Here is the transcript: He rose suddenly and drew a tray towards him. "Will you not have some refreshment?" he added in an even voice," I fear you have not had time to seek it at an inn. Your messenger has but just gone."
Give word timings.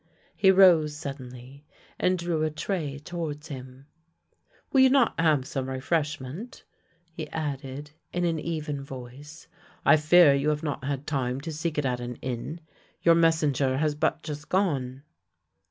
He 0.35 0.49
rose 0.49 0.95
suddenly 0.97 1.63
and 1.99 2.17
drew 2.17 2.41
a 2.41 2.49
tray 2.49 2.97
towards 2.97 3.49
him. 3.49 3.85
"Will 4.73 4.81
you 4.81 4.89
not 4.89 5.13
have 5.19 5.45
some 5.45 5.69
refreshment?" 5.69 6.63
he 7.13 7.29
added 7.29 7.91
in 8.11 8.25
an 8.25 8.39
even 8.39 8.81
voice," 8.83 9.47
I 9.85 9.97
fear 9.97 10.33
you 10.33 10.49
have 10.49 10.63
not 10.63 10.83
had 10.83 11.05
time 11.05 11.39
to 11.41 11.51
seek 11.53 11.77
it 11.77 11.85
at 11.85 11.99
an 11.99 12.15
inn. 12.15 12.61
Your 13.03 13.13
messenger 13.13 13.77
has 13.77 13.93
but 13.93 14.23
just 14.23 14.49
gone." 14.49 15.03